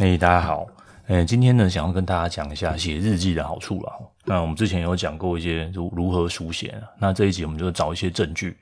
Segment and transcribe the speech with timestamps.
[0.00, 0.64] 嘿，大家好。
[1.08, 3.92] 呃，今天呢，想要跟大家讲一下写日记的好处啦。
[4.24, 8.56] 那我们之前有讲过一些如如何书写，那这一集我们就找一些证据。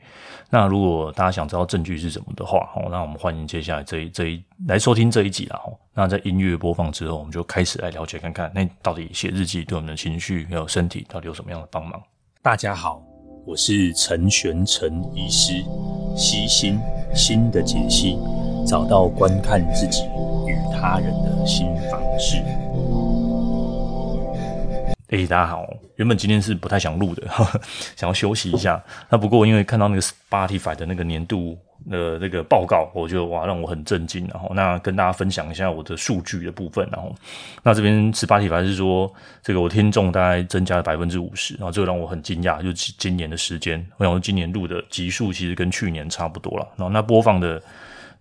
[0.49, 5.61] 那如果大家想知道证据是什么的话，哦，那我们欢迎接下来这一这一来收听这一集啦。
[5.93, 12.03] 那在音乐播放之后，我们就开始来了解看看，那到底写日记对我们的情绪还有身体到底有什么样的帮忙？
[12.41, 13.03] 大家好，
[13.45, 15.63] 我是陈玄陈医师，
[16.17, 16.79] 悉心
[17.15, 18.17] 心的解析。
[18.67, 20.03] 找到观看自己
[20.81, 22.37] 他人的新方式。
[25.09, 25.65] 哎，大家好，
[25.97, 27.27] 原本今天是不太想录的，
[27.97, 28.83] 想要休息一下。
[29.09, 31.57] 那不过因为看到那个 Spotify 的那个年度
[31.89, 34.27] 的那个报告，我觉得哇，让我很震惊。
[34.33, 36.87] 然后，那跟大家分享一下我的数据的部分。
[36.91, 37.15] 然后，
[37.63, 39.11] 那这边 Spotify 是说，
[39.43, 41.55] 这个我听众大概增加了百分之五十。
[41.55, 46.67] 然后，这个让我很惊讶，就今年的时间，我想说今年录的集数其实跟去年差不多了。
[46.77, 47.63] 然后，那播放的。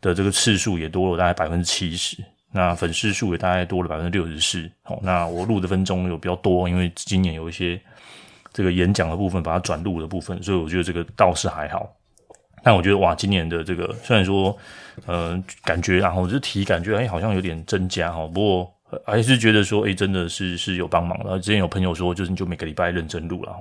[0.02, 2.18] 的这个次数也多了大概百分之七十，
[2.55, 4.72] 那粉丝数也大概多了百分之六十四。
[4.82, 7.77] 好，那我录的分钟有比较多，因为今年有一些
[8.54, 11.94] 这个演讲的部分，把它转录的部分，所以我觉得这个倒是还好。
[12.63, 14.57] 但我觉得哇，今年的这个虽然说，
[15.05, 18.74] 呃，感觉然后我就体感觉哎，好像有点增加哈，不过
[19.05, 21.40] 还是觉得说哎，真的是是有帮忙的。
[21.40, 23.55] 之前有朋友说，就是你就每个礼拜认真录了。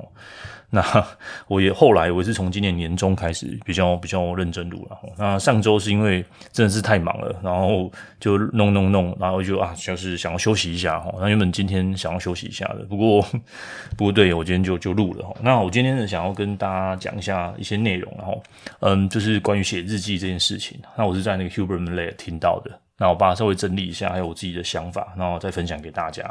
[0.70, 0.82] 那
[1.46, 4.98] 我也后来我是从今年年中开始比较比较认真录了。
[5.16, 11.14] 那上周是因为真的是太忙了，然后就弄弄弄，然后就啊就是想要休息一下哈。
[11.20, 13.22] 那原本今天想要休息一下的，不过
[13.96, 15.36] 不过对，我今天就就录了。
[15.40, 18.42] 那我今天呢想要跟大家讲一下一些内容，然后
[18.80, 20.78] 嗯就是关于写日记这件事情。
[20.96, 26.24] 那我是在那个 Huberman 类听到的，那我把它稍微整理一下，还有我自己的想法，然后再分享给大家。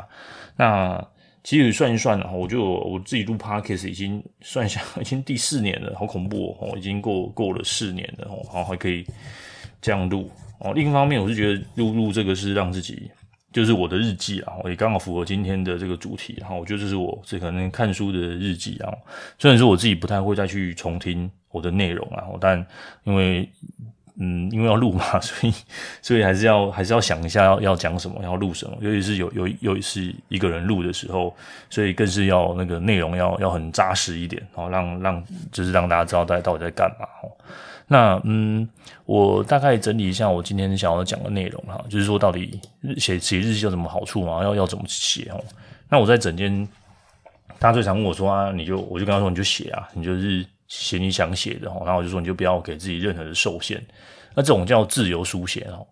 [0.56, 1.00] 那
[1.44, 6.76] 其实算一算，我就我自己录 Podcast 已经算下， 已经第四年了，好恐怖哦！
[6.76, 9.06] 已经过过了四年了哦，然后还可以
[9.84, 10.74] 这样录哦。
[10.74, 13.12] 另一方面，我是觉得录录这个是让自己，
[13.52, 16.36] 就是我的日记啊，也刚好符合今天的这个主题。
[16.40, 18.92] 然后我觉得这是我这可能看书的日记啊。
[19.38, 22.66] 虽然说我自己不太会再去重听我的内容啊，但
[23.04, 23.48] 因为。
[24.20, 25.54] 嗯，因为要录嘛， 所以
[26.02, 28.78] 所以还是要还是要想一下要要讲什么，要录什么。
[28.80, 31.36] 尤其是有有有是一个人录的时候，
[31.70, 37.08] 所以更是要那个内容要要很扎实一点，然后让让就是让大家知道大家到底在干嘛。
[37.88, 38.70] 那嗯，
[39.06, 42.60] 我大概整理一下我今天想要讲的内容哈，就是说到底
[42.98, 44.44] 写写日记有什么好处嘛？
[44.44, 45.44] 要要怎么写哦？
[45.90, 46.68] 那我在整间，
[47.58, 50.46] 大家最常问我说啊，你就我就跟他说你就写啊，你就是。
[50.76, 53.80] 写你想写的，然后我就说你就不要给自己任何的受限，
[54.34, 55.86] 那这种叫自由书写哦。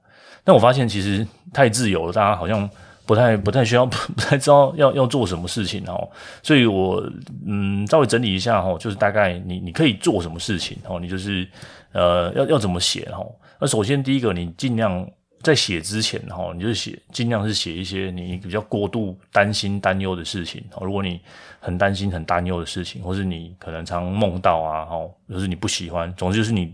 [0.44, 2.68] 但我发现其实太自由了，大家好像
[3.06, 6.10] 不太不太需要， 不太知道要要做什么事情哦。
[6.42, 7.08] 所以我
[7.46, 11.48] 嗯稍微整理一下哈，就是大概你你可以做什么事情哦，你就是
[11.92, 13.32] 呃要要怎么写哦。
[13.60, 15.08] 那首先第一个，你尽量。
[15.44, 20.64] 在写之前，哈，你就写，尽量是写一些你比较过度担心、担忧的事情。
[20.80, 21.20] 如果你
[21.60, 26.74] 很担心、很担忧的事情，或是你可能常梦到啊，哈，就是你不喜欢，总之就是你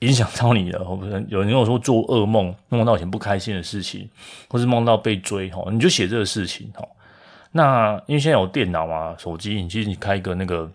[0.00, 0.78] 影响到你的。
[1.28, 4.08] 有人跟我说做噩梦，梦到以前不开心的事情，
[4.48, 6.86] 或是梦到被追，哈，你就写这个事情，哈。
[7.52, 10.70] 那因为现在有电脑啊、手机，你其实你开一个那个。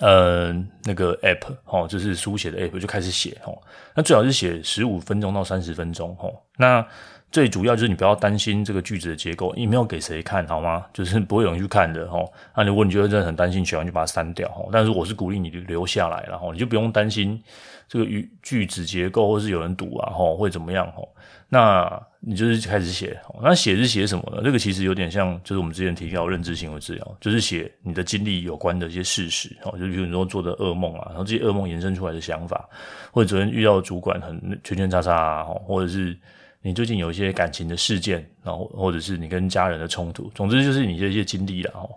[0.00, 0.52] 呃，
[0.84, 3.56] 那个 app 哦，就是书写的 app 就开始写哦。
[3.94, 6.32] 那最好是写十五分钟到三十分钟哦。
[6.56, 6.86] 那
[7.30, 10.86] 最主要就是你不要担心这个句子的结构，你没有给谁看好吗？
[10.94, 12.30] 就是不会有人去看的哦。
[12.56, 14.70] 那如果你觉得真的很担心，写完就把它删掉哦。
[14.72, 17.42] 但是我是鼓励你留下来，然后你就不用担心
[17.86, 21.06] 这个语句子结构或是有人读啊齁会怎么样齁。
[21.50, 24.42] 那你就是开始写，那写是写什么呢？
[24.44, 32.68] 这个其实有点像，就是我们之前提到认知行为治疗，就是写你的经历有关的一些事实，哦，就比如说做的噩梦啊，然后这些噩梦延伸出来的想法，
[33.12, 36.14] 或者昨天遇到主管很圈圈叉叉啊，或者是
[36.60, 41.88] 你最近有一些感情的事件，然后或者是你跟家人的冲突，总之就是你这些经历了。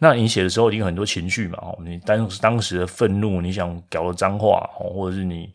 [0.00, 5.48] 那你写的时候一定有很多情绪嘛，你当当时的愤怒，你想搞的脏话，或者是你。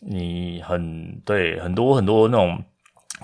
[0.00, 2.62] 你很对很多很多那种，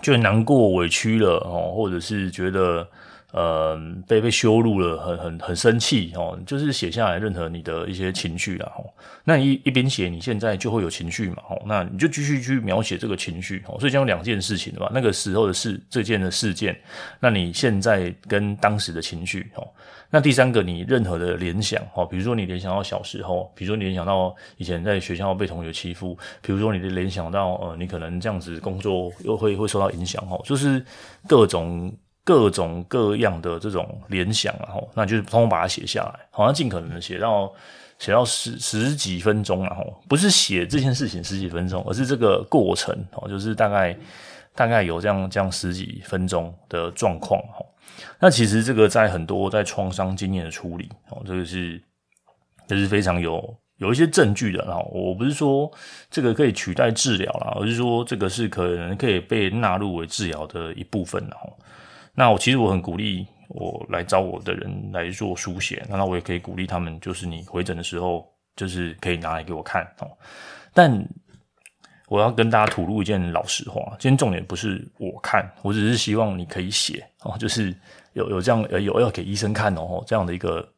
[0.03, 2.88] 就难过委屈了哦，或者是觉得
[3.34, 3.76] 呃
[4.06, 8.86] 被被羞辱了，很很很生气哦，就是写下来任何你的一些情绪啦哦。
[9.25, 13.76] 那一一边写，你现在就会有情绪嘛哦，那你就继续去描写这个情绪哦。
[13.81, 16.78] 所以讲两件事情的嘛，那个时候的事，这件的事件，
[17.19, 19.66] 那你现在跟当时的情绪哦。
[20.10, 30.84] 那第三个，你任何的联想，哈，比如说你联想到小时候，比如说你联想到以前在学校被同学欺负，比如说你联想到，呃，你可能这样子工作又会会受到影响，哈，就是
[31.26, 31.92] 各种
[32.25, 37.53] 各种各样的这种联想，然后那就是通通把它写下来，好像尽可能的写到
[37.99, 43.97] 写到十十几分钟，然后不是写这件事情十几分钟，而是这个过程，哦，就是大概。
[44.56, 47.59] 大概有这样这样十几分钟的状况哈。
[48.21, 51.82] 那其实这个在很多在创伤经验的处理哦，这个是
[52.69, 54.65] 这是非常有有一些证据的。
[54.65, 55.69] 然后我不是说
[56.09, 61.20] 这个可以取代治疗啦，而是说这个是可能可以被纳入为治疗的一部分。
[61.29, 61.59] 然后，
[62.14, 68.26] 那我其实我很鼓励我来找我的人来做书写，那我也可以鼓励他们，就是你回诊的时候，
[68.56, 70.11] 就是可以拿来给我看哦。
[70.72, 71.06] 但
[72.08, 77.75] 我要跟大家吐露一件老实话，今天重点不是我看，我只是希望你可以写哦，就是
[78.12, 80.69] 有有这样有要给医生看哦，这样的一个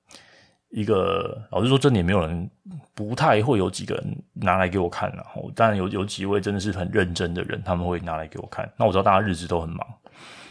[0.70, 2.50] 一个，老实说，真的也没有人，
[2.94, 8.70] 不太会有几个人拿来给我看，然后当然有有几位真的是很认真的人，他们会拿来给我看。
[8.76, 9.86] 那我知道大家日子都很忙，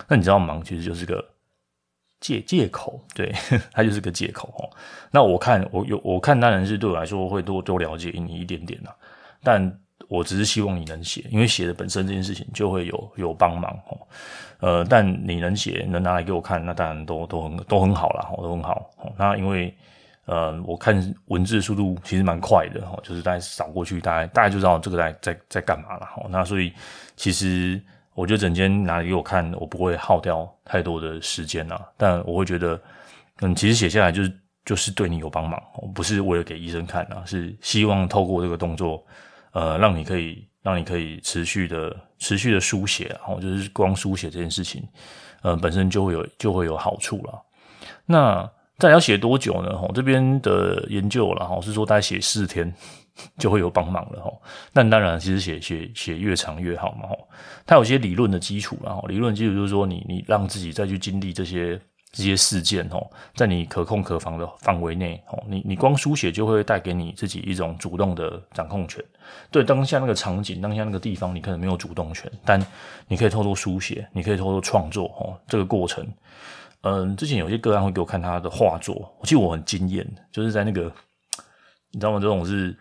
[0.07, 1.23] 那你知道忙其实就是个
[2.19, 3.33] 借借口，对，
[3.71, 4.69] 它就是个借口哦。
[5.11, 8.95] 那我看我有我看当然是对我来说会多多了解你一点点啦，
[9.43, 9.79] 但。
[10.09, 13.97] 我只是希望你能写，因为写的本身这件事情就会有有帮忙哦。
[14.59, 18.91] 呃，但你能写，能拿来给我看，那当然都都很都很好啦，都很好。
[19.17, 19.73] 那因为
[20.25, 26.07] 呃，我看文字速度其实蛮快的哈，就是大概扫过去，大概大概就知道这个在在在干嘛了。
[26.29, 26.71] 那所以
[27.15, 27.81] 其实
[28.15, 31.87] 我觉得整间拿给我看，我不会耗掉太多的时间啦。
[31.95, 32.81] 但我会觉得，
[33.41, 35.61] 嗯，其实写下来就是就是对你有帮忙，
[35.93, 39.05] 不是为了给医生看啊，是希望透过这个动作。
[39.51, 44.85] 呃，让你可以，让你可以持续的、持续的书写，然后就是光书写这件事情，
[45.43, 47.41] 呃，本身就会有就会有好处了。
[48.05, 49.77] 那再要写多久呢？
[49.77, 52.69] 哈，这边的研究了哈，是说大概写四天
[53.37, 54.31] 就会有帮忙了哈。
[54.73, 57.17] 那当然，其实写写写越长越好嘛哈。
[57.65, 61.79] 它有些理论的基础，然后理论基础就是说你，你让自己再去经历这些。
[62.17, 69.03] 这些事件哦，在你可控可防的范围内哦，你你光书写就会带给你自己一种主动的掌控权。
[69.51, 72.57] 对当下那个场景，当下那个地方，你可能没有主动权，但
[73.09, 76.07] 你可以透过书写，你可以透过创作哦，这个过程。
[76.83, 80.83] 嗯，之前有些个案会给我看他的画作，其实我很惊艳，就是在那个，
[81.91, 82.19] 你知道吗？
[82.21, 82.73] 这种是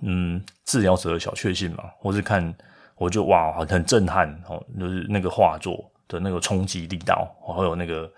[0.00, 2.54] 嗯，治疗者的小确幸嘛，或是看
[2.96, 8.10] 我就哇，很震撼哦，就是那个画作的那个冲击力道，还有那个。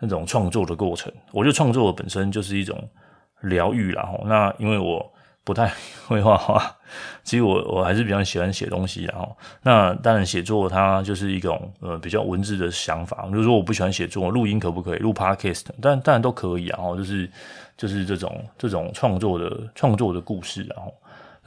[0.00, 2.88] 那种创作的过程，我觉得创作本身就是一种
[3.40, 4.08] 疗愈啦。
[4.26, 5.04] 那因为我
[5.42, 5.72] 不太
[6.06, 6.76] 会画画，
[7.24, 9.06] 其实我我还是比较喜欢写东西。
[9.06, 13.22] 然后，那当然写作它就是一种呃比较文字的想法。
[13.26, 15.00] 比如说我不喜欢写作，录音可不可以？
[15.00, 16.66] 录 podcast，但当然都可以。
[16.66, 17.28] 然后就是
[17.76, 20.62] 就是这种这种创作的创作的故事。
[20.62, 20.94] 然后，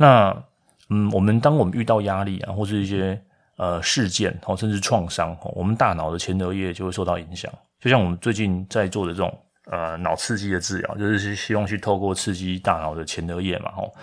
[0.01, 0.44] 那
[0.89, 3.21] 嗯，我们当我们遇到压力啊，或是一些
[3.56, 7.50] 呃事件，哦，甚至创伤，我们大脑的前额叶就会受到影响。
[7.80, 9.31] 就像我们最近在做的这种
[9.71, 13.94] 呃脑刺激的治疗，就是希望去透过刺激大脑的前额叶嘛，吼，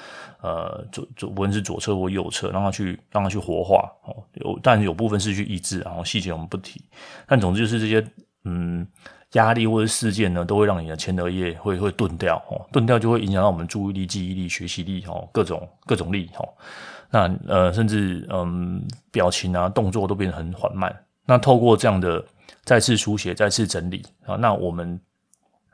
[0.40, 6.82] 呃左左无论是左侧或右侧，让它去让它去活化，哦，有但有部分是去抑制，然后细节我们不提，
[7.26, 8.02] 但总之就是这些
[8.44, 8.86] 嗯
[9.32, 16.48] 压力或者事件呢，都会让你的前额叶会会钝掉，哦，钝掉就会影响到我们注意力、记忆力、学习力，哦，各种各种力，哦，
[17.10, 20.94] 那呃甚至嗯表情啊动作都变得很缓慢，
[21.24, 22.24] 那透过这样的。
[22.64, 25.00] 再次书写，再次整理啊，那我们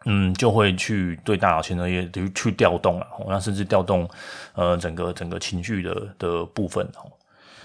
[0.05, 4.09] 嗯就会去对大脑前额叶去去调动了，那甚至调动
[4.55, 7.11] 呃整个整个情绪的的部分哦。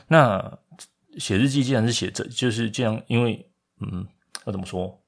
[0.07, 0.51] 那
[1.19, 3.47] 写日记既然是写这，就是这样，因为
[3.81, 4.03] 嗯
[4.45, 4.99] 要怎么说？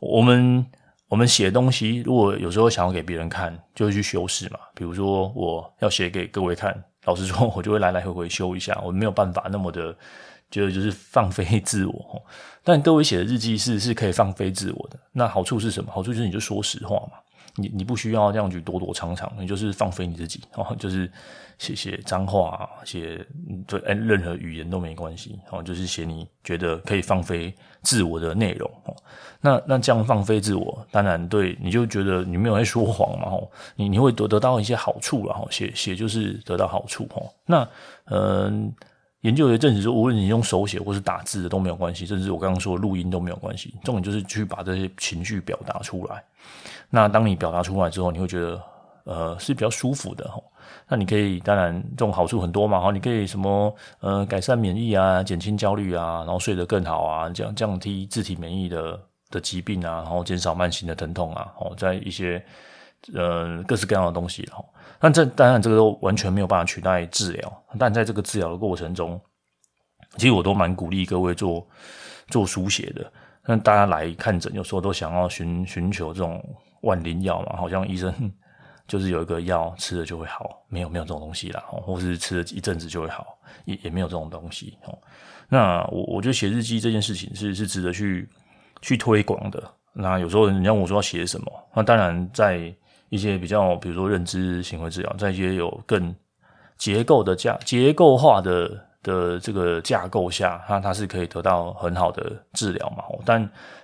[0.00, 0.66] 我们
[1.08, 4.58] 我们写东西，如果有时候想要给别人看，就会去修饰嘛。
[4.74, 9.96] 比如说我要写给各位看，老实说， 我就会来来回回修一下，我没有办法那么的。
[10.50, 12.20] 觉得就是放飞自我，
[12.64, 14.98] 但各位写的日记是是可以放飞自我的。
[15.12, 15.92] 那好处是什么？
[15.92, 17.12] 好处就是你就说实话嘛，
[17.60, 21.10] 你你不需要这样去躲躲藏藏，你就是放飞你自己，哦，就是
[21.58, 23.24] 写写脏话，写
[23.66, 28.96] 对哎任何语言都没关系，哦，就是写你觉得可以放飞自我的内容，哦，
[29.40, 37.68] 那那这样放飞自我，当然对你就觉得你没有在说谎嘛，哦，你你会得得到一些好处了，哦，写写就是得到好处，哦，那
[38.06, 38.72] 嗯。
[39.22, 43.74] 研究也证实说，无论你用手写或是打字的都没有关系，甚至我刚刚说录音都没有关系。
[43.84, 46.24] 重点就是去把这些情绪表达出来。
[46.88, 48.62] 那当你表达出来之后，你会觉得
[49.04, 50.30] 呃是比较舒服的。
[50.88, 58.98] 那你可以当然这种好处很多嘛，哈，你可以什么呃改善免疫啊，减轻焦虑啊，然后睡得更好啊，降降低自体免疫的
[59.30, 62.44] 的疾病啊，然后减少慢性的疼痛啊，哦，在一些
[63.14, 64.64] 呃各式各样的东西齁。
[64.98, 67.62] 但这当然，这个都完全没有办法取代治疗。
[67.78, 69.20] 但在这个治疗的过程中，
[70.16, 71.66] 其实我都蛮鼓励各位做
[72.28, 73.10] 做书写的。
[73.46, 76.44] 那大家来看诊，有时候都想要寻寻求这种
[76.82, 78.12] 万灵药嘛，好像医生
[78.86, 84.98] 就是有一个药吃了就会好，没有没有这种东西啦，或是吃了一阵子就会好，也也没有这种东西哦。
[85.48, 88.28] 那我我觉得写日记这件事情是是值得去
[88.82, 89.62] 去推广的。
[89.92, 92.72] 那有时候人家问我说要写什么，那当然在
[93.10, 96.14] 一些比较，比如说认知行为治疗，在一些有更
[96.78, 98.86] 结构的架结构化的。
[99.02, 103.02] 的这个架构下，它它是可以得到很好的治疗嘛？
[103.24, 103.40] 但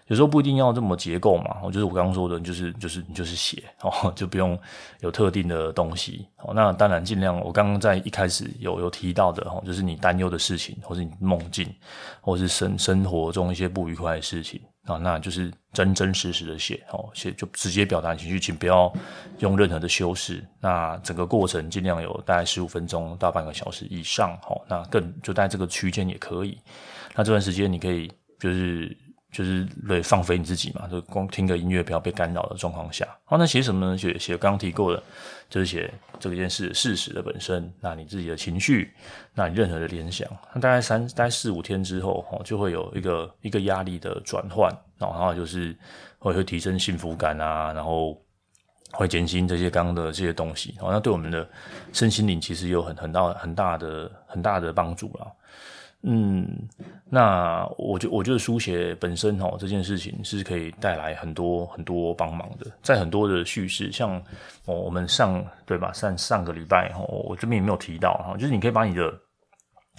[0.09, 1.57] 有时候不一定要这么结构嘛。
[1.65, 4.59] 我就是我刚刚说的，就是就是你就是写哦， 就不用
[5.01, 6.53] 有特定的东西哦。
[6.55, 11.67] 那当然尽量，我刚刚在一开始有有提到的哦，就是你担忧的事情，或是你梦境，
[12.21, 14.61] 或是生生活中一些不愉快的事情。
[14.87, 18.93] 啊，那就是真真实实的写哦，写就直接表达情绪，请不要
[19.41, 20.43] 用任何的修饰。
[20.61, 26.59] 那整个过程尽量有大概十五分钟到半个小时以上，好，那更就在这个区间也可以。
[27.15, 28.97] 那这段时间你可以就是。
[29.33, 33.07] 就是对放飞你自己嘛，就光听个音乐，不要被干扰的状况下。
[33.25, 33.99] 好，那写什么呢？
[33.99, 35.03] 写写刚刚提过的，
[35.51, 37.71] 就是写这件事事实的本身。
[37.81, 38.95] 那你自己的情绪，
[39.35, 45.77] 那你任何的联想，那大概三大概四五天之后，哦，就会有一个一个压力的转换，然后就是
[46.19, 48.19] 会会提升幸福感啊，然后
[48.93, 50.75] 会减轻这些刚刚的这些东西。
[50.81, 51.47] 好，那对我们的
[51.93, 55.33] 身心灵其实有很很大很大的很大的帮助了。
[56.09, 56.47] 嗯，
[57.11, 64.17] 那我觉我觉得书写本身哦，这件事情是可以带来很多很多帮忙的，在很多的叙事，像
[64.67, 69.13] 哦我们上对吧上上个礼拜哦，我这边也没有提到哈，就是你可以把你的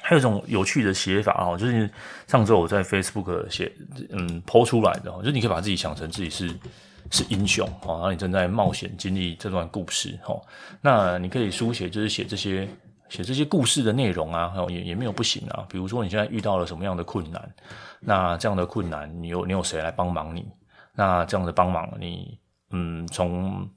[0.02, 1.90] 还有一种有趣的写法哦，就是
[2.26, 3.70] 上周我在 Facebook 写
[4.12, 6.50] 嗯 po 出来的，就是你可以把自己想成自己是
[7.12, 10.42] 是英雄哦，然后你正在冒险经历这段故事哦，
[10.80, 12.66] 那你可以书写就是写这些。
[13.10, 15.66] 写这些故事的内容啊，也也没有不行啊。
[15.70, 17.56] 比如说你现在遇到了什么样的困难，
[18.00, 20.46] 那这样的困难你有你有谁来帮忙你？
[20.94, 22.38] 那这样的帮忙你，
[22.72, 23.70] 嗯，从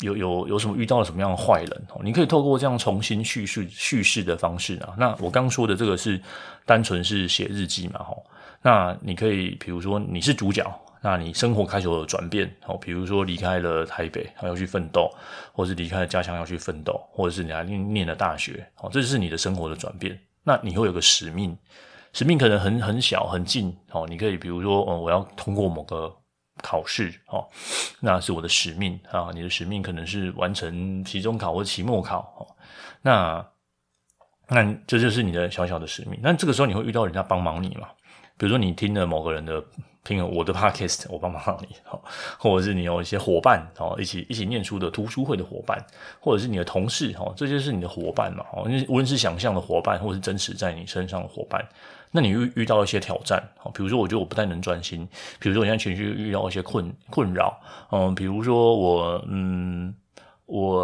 [0.00, 1.86] 有有有什么遇到了什么样的坏人？
[2.02, 4.94] 你可以透过这样重新叙述叙事的方式啊。
[4.96, 6.20] 那我刚说的这个是
[6.64, 8.24] 单纯是写日记嘛，吼。
[8.62, 10.64] 那你可以比如说你是主角。
[11.00, 15.08] 那你生活开始有转变，哦，比如说离开了台北，要去奋斗，
[15.52, 20.18] 或者是离开了家乡要去奋斗，或者是你还念念了大学，哦，这就是你的生活的转变。
[20.42, 21.56] 那你会有个使命，
[22.12, 26.12] 使命可能很很小很近，哦，你可以比如说，哦，我要通过某个
[26.62, 27.46] 考试，哦，
[28.00, 29.30] 那是我的使命啊。
[29.32, 32.42] 你的使命可能是完成期中考或者期末考，哦，
[33.02, 33.46] 那
[34.48, 36.18] 那这就是你的小小的使命。
[36.20, 37.88] 那这个时候你会遇到人家帮忙你嘛？
[38.36, 39.64] 比如说你听了某个人的。
[40.04, 41.76] 听我的 podcast，我帮忙你，
[42.38, 43.66] 或者是你有一些伙伴，
[43.98, 45.78] 一起一起念书的读书会的伙伴，
[46.20, 48.44] 或者是你的同事，这些是你的伙伴嘛，
[48.88, 51.62] 无论是想象的伙伴，或者是真实在你身上的伙伴，
[52.10, 53.42] 那你遇遇到一些挑战，
[53.74, 55.06] 比如说我觉得我不太能专心，
[55.38, 59.94] 比如说我现在情绪遇到一些困困扰，嗯，比如说我嗯。
[60.48, 60.80] 我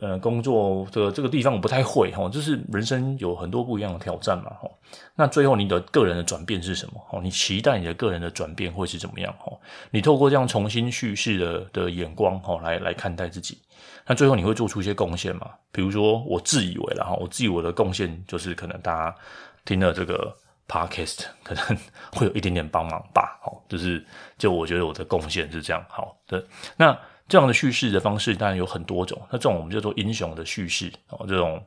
[0.00, 4.70] 呃工作的这个地方我不太会哈，就是人生有很多不一样的挑战嘛哈。
[5.16, 7.04] 那最后你的个人的转变是什么？
[7.10, 9.34] 哦，你期待你的个人的转变会是怎么样？
[9.40, 9.52] 哈，
[9.90, 13.60] 你透过这样重新叙事的的眼光哈，来来看待自己。
[14.06, 15.50] 那最后你会做出一些贡献嘛？
[15.72, 19.16] 比如说我自以为了哈，我自以为的贡献就是可能大家
[19.64, 20.32] 听了这个
[20.68, 21.64] podcast 可能
[22.12, 23.40] 会有一点点帮忙吧。
[23.44, 24.06] 哦，就是
[24.38, 25.84] 就我觉得我的贡献是这样。
[25.88, 26.46] 好的，
[26.76, 26.96] 那。
[27.28, 31.62] 这样的叙事的方式当然有很多种，那这种我们叫做英雄的叙事哦，这种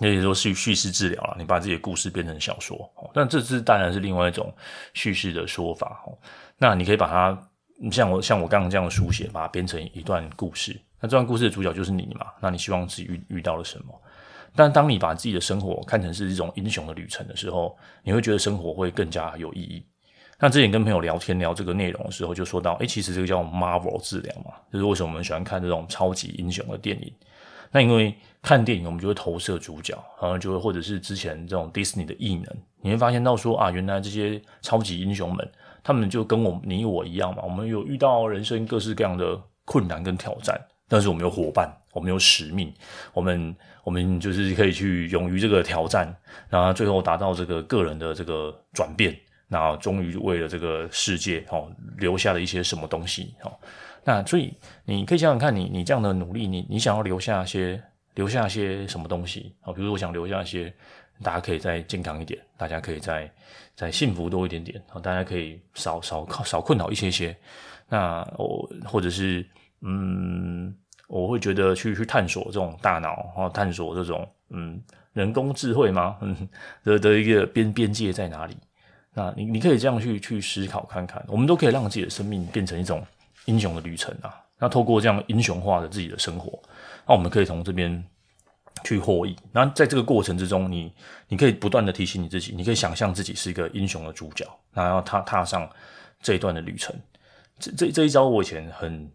[0.00, 4.54] 也就是说叙叙事治疗了，你把自己的故事变成小说哦，但这是当然是另外一种
[4.94, 6.16] 叙事的说法哦。
[6.56, 7.48] 那你可以把它，
[7.80, 10.80] 你像我像我刚刚这样的书写，把它编成一段故事。
[11.00, 12.26] 那这段故事的主角就是你嘛？
[12.40, 14.02] 那你希望自己遇遇到了什么？
[14.54, 19.84] 但当你把自己的生活看成是一种英雄的旅程的时候，你会觉得生活会更加有意义。
[20.38, 27.12] 那之前跟朋友聊天聊这个内容的时候，就说到，诶、欸，其实这个叫 Marvel 治疗嘛，就是为什么我们喜欢看这种超级英雄的电影？
[27.72, 32.46] 那因为看电影，我们就会投射主角，然后就会或者是之前这种 Disney 的异能，
[32.82, 35.50] 你会发现到说啊，原来这些超级英雄们，
[35.82, 42.72] 他们就跟我你我一样嘛，我们有遇到人生各式各样的困难跟挑战，但是我们有伙伴，我们有使命，
[43.14, 46.14] 我们我们就是可以去勇于这个挑战，
[46.48, 49.18] 然后最后达到这个个人的这个转变。
[49.48, 53.52] 那终于为了这个世界哦，留下了一些什么东西哦。
[54.04, 54.52] 那所以
[54.84, 57.82] 你可以想想看你你这样的努力，你你想要留下些
[58.14, 59.72] 留下些什么东西哦？
[59.72, 60.72] 比如我想留下一些，
[61.22, 63.30] 大家可以再健康一点，大家可以再
[63.74, 67.36] 再幸福多一点点哦，大家可以少少少困扰一些些。
[67.88, 69.44] 那我或者是
[69.80, 70.74] 嗯，
[71.08, 74.80] 我会觉得去去探索这种大脑，然后探索这种嗯
[75.12, 76.16] 人工智慧吗？
[76.20, 76.48] 嗯
[76.84, 78.56] 的的一个边边界在哪里？
[79.18, 83.02] 那你你可以这样去去思考看看，我们都可以让自己的生命变成一种
[83.46, 84.44] 英雄的旅程啊！
[84.58, 86.60] 那透过这样英雄化的自己的生活，
[87.08, 88.04] 那我们可以从这边
[88.84, 89.34] 去获益。
[89.52, 90.92] 那在这个过程之中，你
[91.28, 95.66] 你可以不断的提醒你自己，你可以想象自己是一个英雄的主角，然后踏踏上
[96.20, 96.94] 这一段的旅程。
[97.58, 99.10] 这这这一招我以前很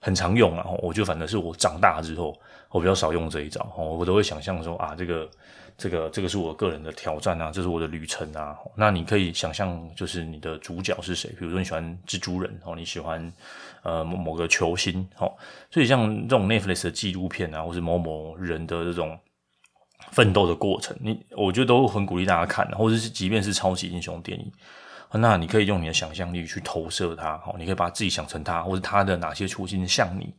[0.00, 2.36] 很常用啊，我就反正是我长大之后，
[2.70, 5.30] 我比较少用这一招，我都会想象说啊，这个。
[5.76, 8.56] 这个这个是我个人的挑战啊，这是我的旅程啊。
[8.76, 11.28] 那你可以想象，就是你的主角是谁？
[11.38, 13.32] 比如说你喜欢蜘蛛人哦，你喜欢
[13.82, 15.32] 呃某某个球星哦。
[15.70, 19.18] 所以像这种 Netflix 的纪录片啊，或是某某人的这种
[20.12, 24.52] 奋斗的过程，你我觉得都很鼓励大家看，或者是即便是超级英雄电影，
[25.18, 30.32] 那你可以用你的想象力去投射他，哦，你可以把自己想成他，或者他的哪些初心像你。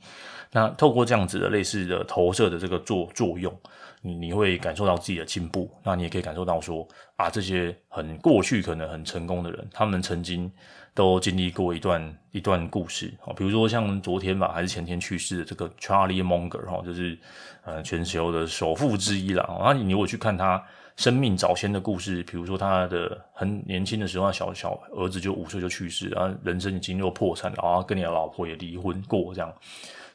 [0.52, 3.54] 那透过这样子的类似的投射的这个作作用。
[4.02, 10.52] 你你会感受到自己的进步，那你也可以感受到说啊，这些很过去可能很成功的人，他们曾经
[10.94, 17.18] 都经历过一段一段故事，比如说像昨天吧，还是前天去世的这个 Charlie Munger 哈，就是
[17.64, 19.44] 呃全球的首富之一啦。
[19.48, 20.64] 然后你如果去看他
[20.96, 29.54] 生命早先的故事，比如说他的很年轻的时候，小小儿子就五岁就去世，然后人生已经又破产了，然后跟你的老婆也离婚过这样，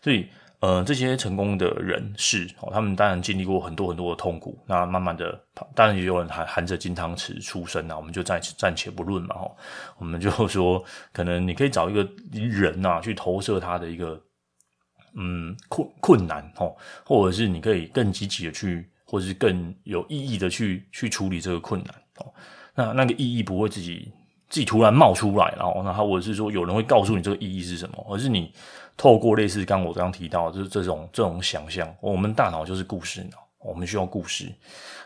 [0.02, 0.26] 所以。
[0.60, 4.62] 呃，这些成功的人士哦，他们当然经历过很多很多的痛苦。
[4.66, 5.42] 那慢慢的，
[5.74, 7.96] 当然也有人含含着金汤匙出生呐。
[7.96, 9.50] 我们就暂暂且不论嘛，哈。
[9.96, 10.84] 我们就说，
[11.14, 14.22] 可能你可以找一个人呐，去投射他的一个
[15.16, 16.70] 嗯困困难，哈，
[17.06, 22.32] 或者是你可以更积极的去，或者是更有意义的去去处理这个困难，哦。
[22.76, 24.12] 那那个意义不会自己
[24.48, 28.52] 自己突然冒出来，然后那或者是说有人会告诉你这个意义是什么，而是你。
[28.96, 34.52] 透过类似刚我刚刚提到，就是这种这种想象，我们大脑就是故事脑，我们需要故事。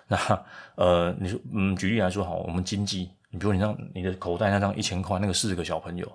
[0.09, 0.45] 那
[0.75, 6.13] 呃，你说，嗯，举例来说好，我们经济，你比如你像你的口袋那张一千块，那个四十个小朋友，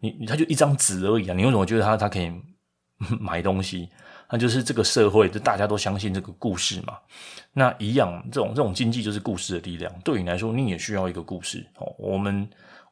[0.00, 2.32] 你你他就一张纸而已啊，你为什么觉得他他可以
[3.20, 3.88] 买东西？
[4.30, 6.96] 那就是这个社会，就大家都相信这个故事嘛。
[7.52, 9.92] 那一样，这种这种经济就是故事的力量。
[10.04, 11.92] 对你来说，你也需要一个故事哦。
[11.98, 12.48] 我们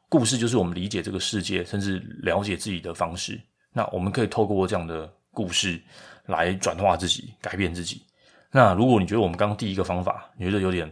[0.09, 3.39] 故事就是我们理解这个世界，甚至了解自己的方式。
[3.71, 5.81] 那我们可以透过这样的故事
[6.25, 8.03] 来转化自己，改变自己。
[8.51, 10.91] 那如果你觉得我们刚刚第一个方法你觉得有点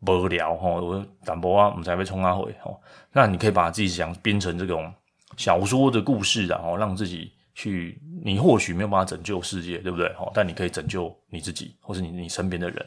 [0.00, 2.70] 无聊哈，我胆薄啊，我们才会冲阿回哈。
[3.12, 4.92] 那你可以把自己想编成这种
[5.36, 10.06] 小说的故事，然后让自己去，你或许没有办法拯救世界，对不对？
[10.18, 12.86] 哦，但你可以拯救你自己，或是你你身边的人。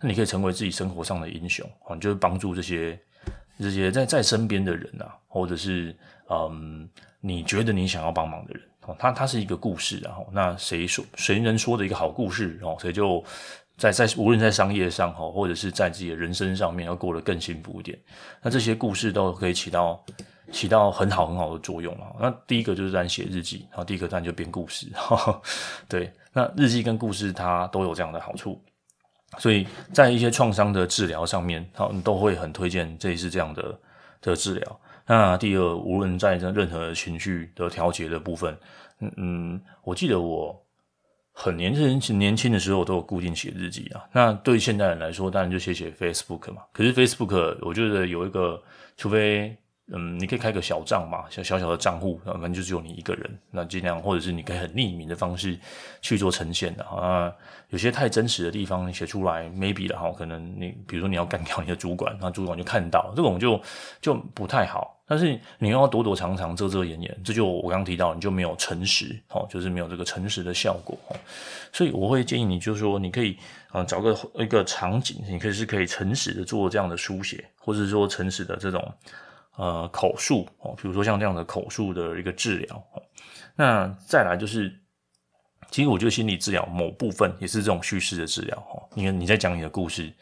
[0.00, 2.98] 那你可以成为自己生活上的英雄，你就是帮助这些
[3.58, 5.96] 这些在在身边的人啊，或者是
[6.28, 6.88] 嗯，
[7.20, 8.62] 你觉得你想要帮忙的人。
[8.86, 13.22] 哦，他他是一个故事，然后那谁说谁能说的一个好故事，然后谁就
[13.78, 17.98] 在在无论在商业上哈，或者是在自己的人生上面要过得更幸福一点。
[18.42, 20.04] 那这些故事都可以起到
[20.50, 22.08] 起到很好很好的作用啊。
[22.20, 24.88] 那第一个就是在写日记，然后第一个当然就编故事，
[25.88, 28.60] 对，那日记跟故事它都有这样的好处，
[29.38, 33.80] 所以在一些创伤的治疗上面，好，你都会很推荐这一次这样的
[34.20, 34.80] 的治疗。
[35.06, 38.58] 那第二，无论在任何情绪的调节的部分，
[39.00, 40.60] 嗯嗯，我记得我
[41.40, 44.02] 很年轻年轻的时候都有固定写日记啊。
[44.12, 46.62] 那对现代人来说，当然就写写 Facebook 嘛。
[46.72, 48.60] 可是 Facebook 我觉得有一个，
[48.96, 49.56] 除非。
[49.90, 55.58] 嗯，你可以开个小账嘛，小小小的账户，反正就只有你一个人，那尽量或者是你可以很匿名的方式
[56.02, 57.32] 去做呈现的啊。
[57.70, 63.60] 有些太真实的地方写出来，maybe 的哈，可能你比如说你要干掉你的主管，那主管就看到，这种就
[64.02, 64.94] 就不太好。
[65.06, 70.98] 但是你要躲躲藏藏、遮遮掩掩，这就我刚刚提到，你就没有诚实，哦，就是没有这个诚实的效果。
[71.72, 73.38] 所以我会建议你，就是说你可以
[73.70, 78.86] 啊找个一个场景，你可以是可以诚实的做这样的书写，或者说诚实的这种。
[79.58, 82.84] 呃，口述哦，比如说像这样的口述的一个治疗，
[83.56, 84.72] 那再来就是，
[85.68, 88.80] 其实我觉得心理治疗某部分也是这种叙事的治疗哈。
[88.94, 90.12] 你看你在讲你的故事，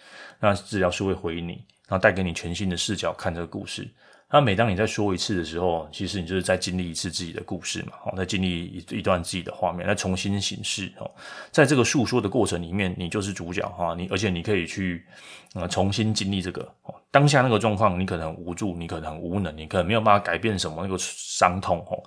[0.40, 3.86] 那治疗师会回应你，然后带给你全新的视角看这个故事。
[4.28, 11.08] 那每当你在说一次的时候，其实你就是在经历一次自己的故事嘛，哦，在经历一一段自己的画面，来重新形式哦。
[11.52, 15.06] 在这个诉说的过程里面，你就是主角哈，你而且你可以去
[15.54, 22.02] 呃重新经历这个哦，当下那个状况，你可能无助，你可能很无能，你可能没有办法改变什么那个伤痛哦。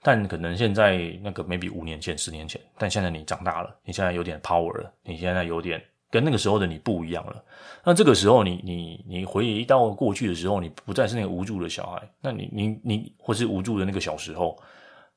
[0.00, 5.82] 但可能现在那个 maybe 五年前、十年前，但现在你长大了，你现在有点 power 了，你现在有点。
[6.14, 7.44] 跟那个时候的你不一样了。
[7.82, 12.00] 那这个时候你，你你回忆到过去的时候，你不再是那个无助的小孩。
[12.20, 14.56] 那你你你，或是无助的那个小时候，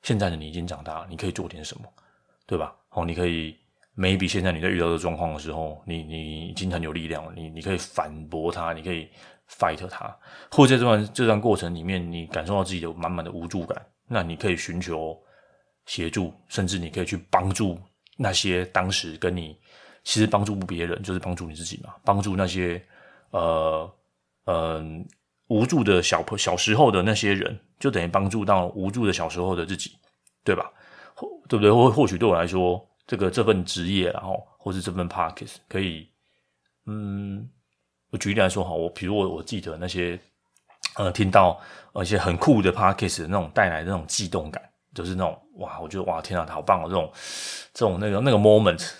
[0.02, 1.84] 现在的你已经长大，你可以做点什么，
[2.48, 2.74] 对吧？
[2.90, 3.56] 哦，你可以
[3.96, 9.08] maybe 现在你在遇到的状况的时候，你你已经很有力量，你你可以反驳他，你可以
[9.48, 10.16] fight 他，
[10.50, 15.16] 或者这段这段过程里面，你感受到自己有满满的无助感，那你可以寻求
[15.86, 17.78] 协助，甚至你可以去帮助
[18.16, 19.56] 那些当时跟你
[20.08, 22.82] 其实帮助别人就是帮助你自己嘛，帮助那些
[23.28, 23.94] 呃
[24.46, 25.06] 嗯、呃、
[25.48, 29.98] 无助的小朋小时候的那些人，就等于帮助到无助的小时候的自己，
[30.42, 30.72] 对吧？
[31.14, 31.70] 或对不对？
[31.70, 36.08] 或或许对我来说，这个这份职业，然后或是这份 Podcast 可以，
[36.86, 37.46] 嗯，
[38.10, 40.18] 我举例来说哈，我比如我我记得那些。
[40.94, 41.60] 呃，听到
[42.02, 44.60] 一些很酷的 Podcast 的那种带来的那种悸动感，
[44.94, 46.88] 就是那种哇，我觉得哇，天啊，好棒哦！
[46.88, 47.12] 这种
[47.74, 48.90] 这种那个那个 moment，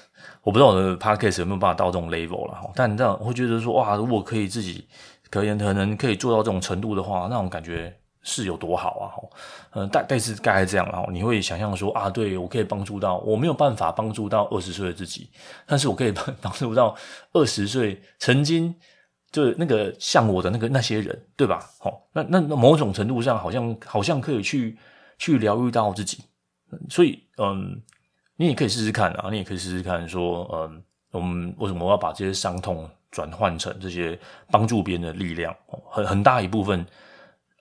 [0.49, 2.71] 我不知道我的 Podcast 有没有办法到这种 level 了哈。
[2.75, 4.89] 但这样会觉得说哇，如果可以自己
[5.29, 9.05] 可以可能可以做到这种程度的话，那种感觉是有多好啊！
[9.15, 9.23] 哈，
[9.73, 15.29] 嗯，但但是大概这样，然后你会想象说啊，对我可以帮助到我没有办法帮助到二十岁的自己，
[15.67, 16.97] 但是我可以帮帮助到
[17.35, 18.75] 二十岁曾经。
[19.31, 21.61] 就那个像我的那个那些人，对吧？
[21.81, 24.79] 好，那那某种程度上，好像好像可以去
[25.19, 26.25] 去疗愈到自己。
[26.89, 27.79] 所以，嗯，
[28.41, 34.17] 你也可以试试看啊，你也可以试试看，说，嗯，我们为什么要把这些伤痛转换成这些
[34.49, 35.53] 帮助别人的力量？
[35.91, 36.87] 很很大一部分，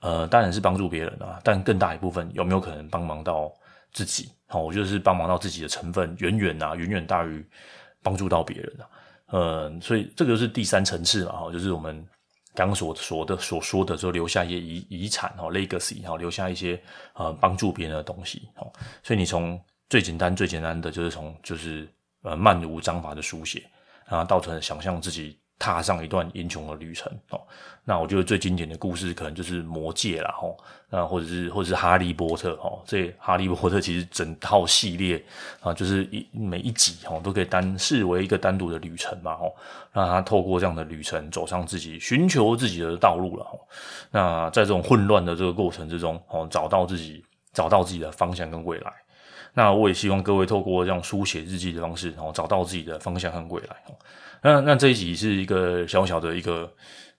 [0.01, 3.51] 呃，当然是帮助别人啊，但更大一部分有没有可能帮忙到
[3.91, 4.29] 自己？
[4.45, 7.43] 好，我觉得是帮忙到自己的成分远远啊，远远大于
[8.03, 8.85] 帮助到别人啊。
[9.29, 12.05] 呃，所以这个是第三层次嘛，哈，就是我们
[12.53, 16.79] 刚刚所说的、所说的，就留下一些遗遗产哈，legacy 哈，留下一些
[17.15, 18.65] 呃帮助别人的东西，哈。
[19.01, 19.59] 所以你从
[19.89, 21.88] 最简单、最简单的，就是从就是
[22.23, 23.63] 呃漫无章法的书写，
[24.08, 25.38] 然后到成想象自己。
[25.60, 27.41] 踏上一段英雄的旅程哦，
[27.84, 30.56] 那我觉得最经典的故事可能就是《魔戒》啦吼，
[30.88, 35.26] 那或者是或者是《哈利波特》哦，这《哈利波特》其实整套系列
[35.60, 39.56] 啊，就是一每一集吼都可以单视为一个单独的旅程嘛吼，
[39.91, 43.67] 让他透过这样的旅程走上自己寻求自己的道路了吼。
[44.12, 48.93] 那在这种混乱的这个过程之中哦，找到自己找到自己的方向跟未来。
[49.57, 53.75] 那我也希望各位透过这样书写日记的方式，然后找到自己的方向和未来。
[54.43, 56.71] 那那这一集是一个小小的一个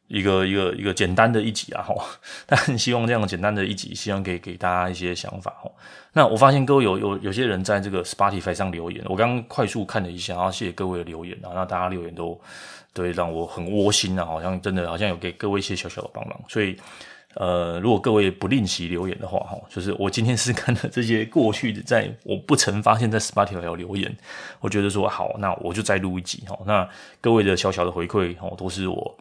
[0.06, 1.96] 一个一个一个简单的一集啊，哈，
[2.46, 5.68] 但希望这样简单的一集，希望可以给大家一些想法哈。
[6.12, 12.40] 那我发现各位有有有些人在这个 Spotify 上留言，我刚刚快速看了一下，然后谢谢各位的留言啊，那大家留言都
[12.92, 16.76] 对让我很窝心啊，好像真的好像有给各位一些小小的帮忙，所以。
[17.34, 24.16] 呃，如果各位不吝惜留言的话，哈，就是我今天是看了这些过去的，在我不曾发现，在 Spotify 有留言，
[24.60, 26.88] 我觉得说好，那我就再录一集，哈，那
[27.20, 29.16] 各位的小小的回馈，哈，都是我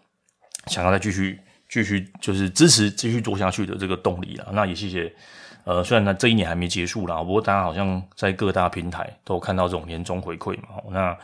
[0.68, 4.50] 想要再继续继续就是支持继续做下去的这个动力了。
[4.54, 5.14] 那也谢谢。
[5.64, 10.82] 呃，虽然呢这一年还没结束啦，不过大家好像在各大平台都看到这种年终回馈嘛。
[10.90, 11.18] 那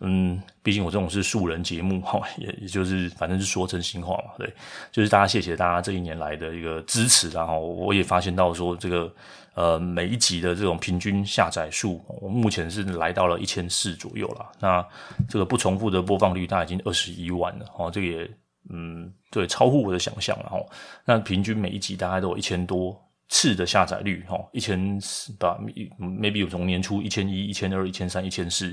[0.00, 4.52] 嗯，毕竟我这种是素人节目哈， 也也就是反正是说真心话嘛，对，
[4.90, 9.14] 就是大家谢谢大家这一年来的一个支持，然后我也发现到说这个
[9.54, 14.44] 呃每一集的这种平均下载数，我目前是来到了一千四左右了。
[14.58, 14.84] 那
[15.28, 18.28] 这个不重复的播放率大概已经二十一万了，哦，这个也
[18.70, 20.58] 嗯对，超乎我的想象了哈。
[21.04, 23.00] 那平均每一集大概都有一千多。
[23.30, 25.58] 次的下载率，哈，一千四吧
[25.98, 28.72] ，maybe 有从年初一千一、一千二、一千三、一千四，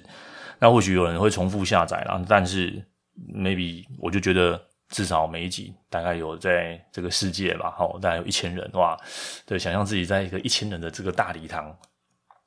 [0.59, 2.85] 那或许有人会重复下载啦，但是
[3.33, 8.95] maybe 我就觉得至少每一集大概有在这个世界吧，哈，大概有一千人哇，
[9.45, 11.73] 对，想象自己在一个一千人的这个大礼堂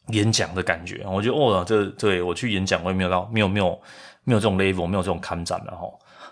[0.09, 3.80] 演讲的感觉，我觉得哦，这对我去演讲我也没有到，没有没有
[4.24, 5.88] 没有这种 level，没有这种看展的哈，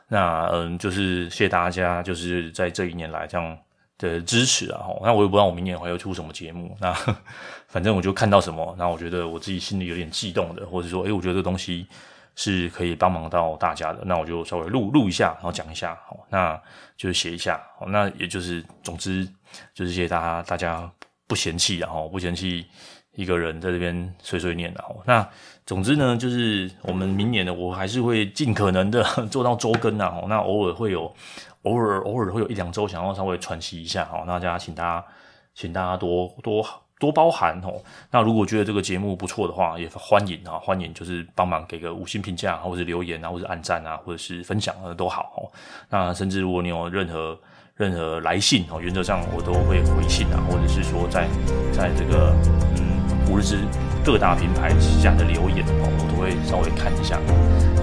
[0.08, 3.58] 那嗯，就是谢谢大家，就是在这一年来这样。
[3.98, 6.92] 的支持啊，吼，那我也不知道我明年还要出什么节目，那
[7.68, 11.86] 反正我就看到什么，那我觉得我自己心里有点悸动的，或者说，诶、我觉得这东西
[12.34, 16.60] 是可以帮忙到大家的，那我就稍微录录一下，然后讲一下，好，那
[16.96, 19.24] 就是写一下，好，那也就是总之
[19.72, 20.90] 就是谢谢大家，大家
[21.28, 22.66] 不嫌弃，然后不嫌弃
[23.14, 25.24] 一个人在这边碎碎念，然后那
[25.64, 31.14] 总之呢，就是我们明年呢，我还是会尽可能的 做到周更啊，那偶尔会有。
[31.62, 35.04] 偶尔偶尔会有一两周想要稍微喘息一下，好，那大家请大家
[35.54, 36.66] 请大家多多
[36.98, 37.80] 多包涵哦。
[38.10, 45.46] 那如果觉得这个节目不错的话，也欢迎啊，欢迎就是帮忙给个五星评价，或者留言啊，或者按赞啊，或者是分享啊，都好哦。
[45.88, 47.38] 那甚至如果你有任何
[47.76, 51.28] 任何来信哦，原则上我都会回信啊，或者是说在
[51.72, 52.34] 在这个
[53.26, 53.58] 嗯五日之
[54.04, 57.18] 各大平台下的留言哦，我都会稍微看一下。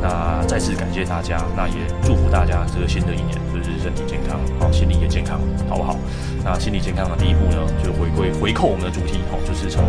[0.01, 5.95] 那再次感谢大家，那也祝福大家这个新的一年就是身体健康，好，心理也健康，好不好？
[6.43, 9.83] 那心理健康的第一步呢，就回归回扣我们的主题，哦，就是从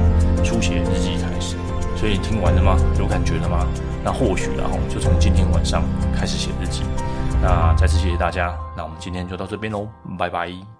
[0.44, 1.56] 书写日记开始。
[1.96, 2.78] 所以听完了吗？
[2.98, 3.66] 有感觉了吗？
[4.02, 5.82] 那或许然后就从今天晚上
[6.16, 6.82] 开始写日记。
[7.42, 9.86] 那再次谢谢大家，那我们今天就到这边喽，
[10.18, 10.79] 拜拜。